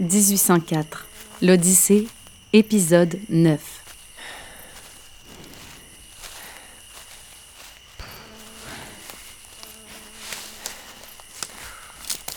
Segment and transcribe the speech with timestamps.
[0.00, 1.06] 1804.
[1.42, 2.06] L'Odyssée,
[2.52, 3.60] épisode 9.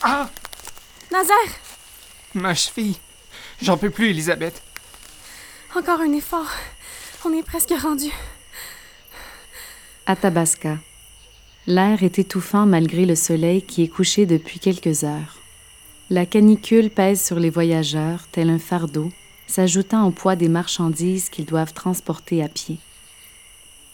[0.01, 0.27] Ah!
[1.11, 1.35] Nazaire!
[2.33, 2.95] Ma cheville!
[3.61, 4.63] J'en peux plus, Elisabeth.
[5.75, 6.49] Encore un effort.
[7.25, 8.09] On est presque rendu.
[10.07, 10.79] Athabasca.
[11.67, 15.40] L'air est étouffant malgré le soleil qui est couché depuis quelques heures.
[16.11, 19.09] La canicule pèse sur les voyageurs tel un fardeau,
[19.47, 22.79] s'ajoutant au poids des marchandises qu'ils doivent transporter à pied.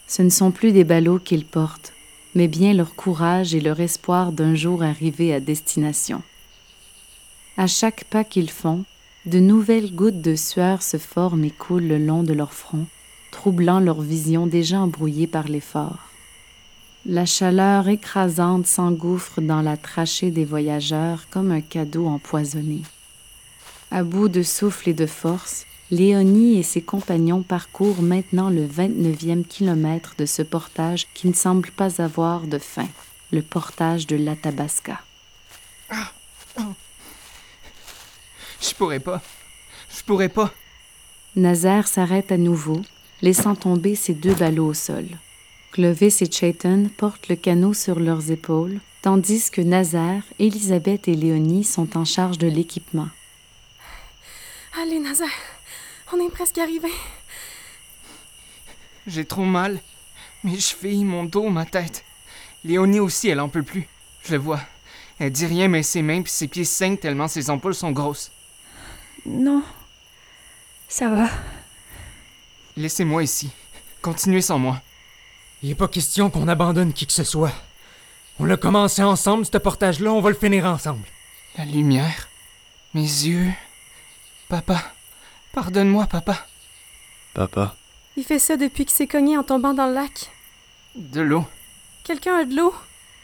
[0.08, 1.94] Ce ne sont plus des ballots qu'ils portent,
[2.34, 6.24] mais bien leur courage et leur espoir d'un jour arriver à destination.
[7.56, 8.84] À chaque pas qu'ils font,
[9.28, 12.88] de nouvelles gouttes de sueur se forment et coulent le long de leur front,
[13.30, 16.07] troublant leur vision déjà embrouillée par l'effort.
[17.10, 22.82] La chaleur écrasante s'engouffre dans la trachée des voyageurs comme un cadeau empoisonné.
[23.92, 29.46] À bout de souffle et de force, Léonie et ses compagnons parcourent maintenant le 29e
[29.46, 32.90] kilomètre de ce portage qui ne semble pas avoir de fin,
[33.32, 35.00] le portage de l'Athabasca.
[38.60, 39.22] Je pourrais pas.
[39.98, 40.54] Je pourrais pas.
[41.38, 42.82] Nazaire s'arrête à nouveau,
[43.22, 45.06] laissant tomber ses deux ballots au sol.
[45.78, 51.64] Clovis et Chayton portent le canot sur leurs épaules, tandis que Nazaire, Elisabeth et Léonie
[51.64, 53.10] sont en charge de l'équipement.
[54.82, 55.30] Allez, Nazaire.
[56.12, 56.90] On est presque arrivé.
[59.06, 59.80] J'ai trop mal.
[60.44, 62.04] Mes chevilles, mon dos, ma tête.
[62.64, 63.88] Léonie aussi, elle en peut plus.
[64.24, 64.62] Je le vois.
[65.20, 68.32] Elle dit rien, mais ses mains puis ses pieds saignent tellement ses ampoules sont grosses.
[69.28, 69.62] Non.
[70.90, 71.30] Ça va.
[72.76, 73.52] Laissez-moi ici.
[74.02, 74.82] Continuez sans moi.
[75.64, 77.52] Il est pas question qu'on abandonne qui que ce soit.
[78.40, 81.04] On l'a commencé ensemble, ce portage-là, on va le finir ensemble.
[81.58, 82.28] La lumière.
[82.94, 83.52] Mes yeux.
[84.50, 84.82] Papa.
[85.54, 86.46] Pardonne-moi, papa.
[87.34, 87.76] Papa,
[88.16, 90.32] Il fait ça depuis qu'il s'est cogné en tombant dans le lac.
[90.96, 91.46] De l'eau.
[92.04, 92.74] Quelqu'un a de l'eau?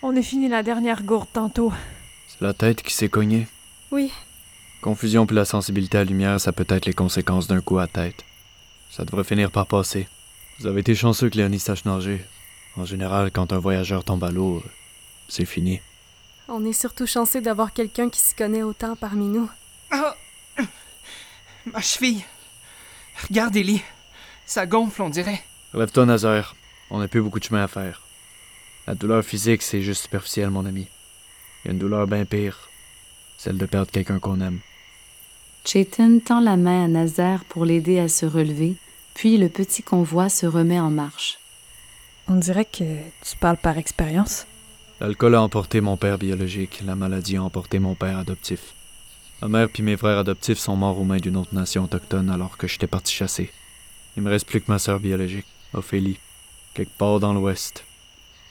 [0.01, 1.71] On a fini la dernière gourde tantôt.
[2.27, 3.47] c'est la tête qui s'est cognée?
[3.91, 4.11] Oui.
[4.81, 7.87] Confusion puis la sensibilité à la lumière, ça peut être les conséquences d'un coup à
[7.87, 8.25] tête.
[8.91, 10.07] Ça devrait finir par passer.
[10.59, 12.23] Vous avez été chanceux que Léonie sache nager.
[12.75, 14.69] En général, quand un voyageur tombe à l'eau, euh,
[15.27, 15.81] c'est fini.
[16.47, 19.49] On est surtout chanceux d'avoir quelqu'un qui s'y connaît autant parmi nous.
[19.91, 20.15] Ah!
[21.71, 22.23] Ma cheville.
[23.29, 23.81] Regarde, Ellie.
[24.45, 25.41] Ça gonfle, on dirait.
[25.73, 26.55] Lève-toi, Nazaire.
[26.89, 28.01] On n'a plus beaucoup de chemin à faire.
[28.85, 30.87] La douleur physique, c'est juste superficiel, mon ami.
[31.63, 32.69] Il y a une douleur bien pire.
[33.37, 34.59] Celle de perdre quelqu'un qu'on aime.
[35.65, 38.75] Chayton tend la main à Nazaire pour l'aider à se relever,
[39.13, 41.39] puis le petit convoi se remet en marche.
[42.27, 42.83] On dirait que
[43.21, 44.45] tu parles par expérience.
[44.99, 48.73] L'alcool a emporté mon père biologique, la maladie a emporté mon père adoptif.
[49.41, 52.57] Ma mère puis mes frères adoptifs sont morts aux mains d'une autre nation autochtone alors
[52.57, 53.51] que j'étais parti chasser.
[54.15, 56.19] Il me reste plus que ma sœur biologique, Ophélie,
[56.73, 57.83] quelque part dans l'ouest.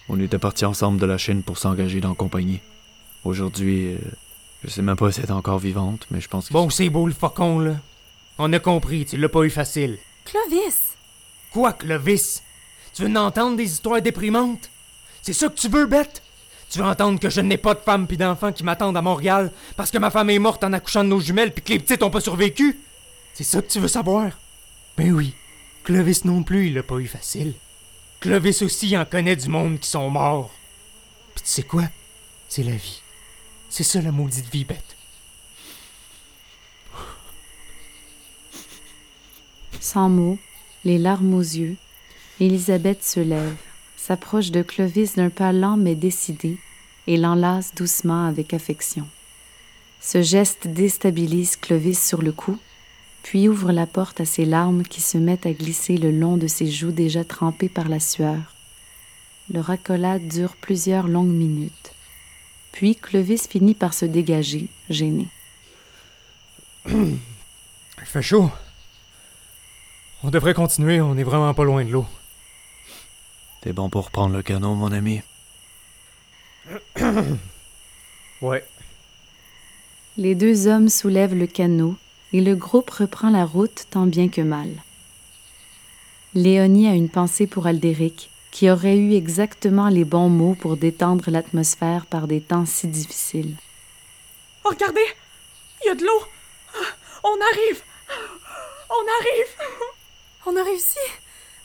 [0.08, 2.60] On était partis ensemble de la Chine pour s'engager dans la compagnie.
[3.24, 3.98] Aujourd'hui, euh,
[4.64, 6.52] je sais même pas si elle est encore vivante, mais je pense que...
[6.52, 7.76] Bon, c'est beau le faucon, là.
[8.38, 9.98] On a compris, tu l'as pas eu facile.
[10.24, 10.96] Clovis!
[11.52, 12.42] Quoi, Clovis?
[12.94, 14.70] Tu veux n'entendre des histoires déprimantes?
[15.22, 16.22] C'est ça que tu veux, bête?
[16.70, 19.52] Tu veux entendre que je n'ai pas de femme pis d'enfants qui m'attendent à Montréal
[19.76, 22.02] parce que ma femme est morte en accouchant de nos jumelles puis que les petites
[22.02, 22.80] ont pas survécu?
[23.34, 24.38] C'est ça que tu veux savoir?
[24.96, 25.34] Ben oui,
[25.84, 27.54] Clovis non plus, il l'a pas eu facile.
[28.20, 30.50] Clovis aussi en connaît du monde qui sont morts.
[31.34, 31.84] Pis tu sais quoi?
[32.48, 33.02] C'est la vie.
[33.68, 34.96] C'est ça la maudite vie, bête.
[39.82, 40.38] Sans mots,
[40.84, 41.74] les larmes aux yeux,
[42.38, 43.56] Élisabeth se lève,
[43.96, 46.56] s'approche de Clovis d'un pas lent mais décidé
[47.08, 49.08] et l'enlace doucement avec affection.
[50.00, 52.60] Ce geste déstabilise Clovis sur le coup,
[53.24, 56.46] puis ouvre la porte à ses larmes qui se mettent à glisser le long de
[56.46, 58.54] ses joues déjà trempées par la sueur.
[59.52, 61.92] Leur accolade dure plusieurs longues minutes.
[62.70, 65.26] Puis Clovis finit par se dégager, gêné.
[66.88, 67.18] Il
[68.04, 68.48] fait chaud.
[70.24, 72.06] On devrait continuer, on est vraiment pas loin de l'eau.
[73.60, 75.20] T'es bon pour reprendre le canot, mon ami.
[78.40, 78.64] Ouais.
[80.16, 81.94] Les deux hommes soulèvent le canot
[82.32, 84.68] et le groupe reprend la route tant bien que mal.
[86.34, 91.30] Léonie a une pensée pour Aldéric, qui aurait eu exactement les bons mots pour détendre
[91.30, 93.54] l'atmosphère par des temps si difficiles.
[94.64, 95.06] Oh, regardez!
[95.84, 96.22] Il y a de l'eau!
[97.22, 97.82] On arrive!
[98.90, 100.01] On arrive!
[100.44, 100.98] On a réussi!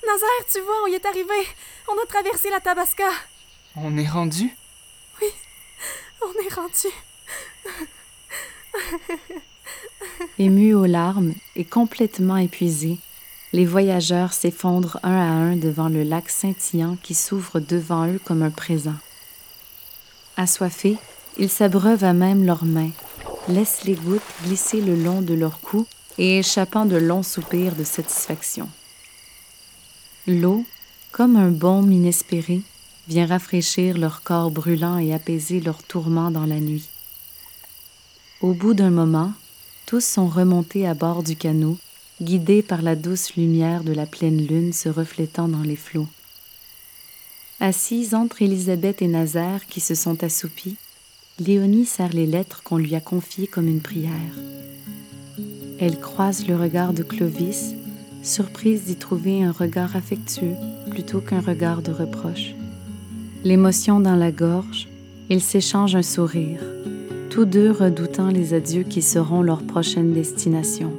[0.06, 1.48] Nazaire, tu vois, on y est arrivé!
[1.88, 3.10] On a traversé la Tabasca!
[3.76, 4.56] On est rendu?
[6.22, 6.88] On est rendu!
[10.38, 13.00] Émus aux larmes et complètement épuisés,
[13.52, 18.44] les voyageurs s'effondrent un à un devant le lac scintillant qui s'ouvre devant eux comme
[18.44, 18.96] un présent.
[20.36, 20.98] Assoiffés,
[21.38, 22.92] ils s'abreuvent à même leurs mains,
[23.48, 25.88] laissent les gouttes glisser le long de leur cou
[26.18, 28.70] et échappant de longs soupirs de satisfaction.
[30.28, 30.66] L'eau,
[31.12, 32.62] comme un baume inespéré,
[33.08, 36.90] vient rafraîchir leur corps brûlant et apaiser leurs tourments dans la nuit.
[38.42, 39.34] Au bout d'un moment,
[39.86, 41.78] tous sont remontés à bord du canot,
[42.22, 46.08] guidés par la douce lumière de la pleine lune se reflétant dans les flots.
[47.60, 50.76] Assise entre Élisabeth et Nazaire qui se sont assoupis,
[51.40, 54.12] Léonie serre les lettres qu'on lui a confiées comme une prière.
[55.80, 57.76] Elle croise le regard de Clovis,
[58.24, 60.56] surprise d'y trouver un regard affectueux
[60.90, 62.56] plutôt qu'un regard de reproche.
[63.44, 64.88] L'émotion dans la gorge,
[65.30, 66.62] ils s'échangent un sourire,
[67.30, 70.92] tous deux redoutant les adieux qui seront leur prochaine destination.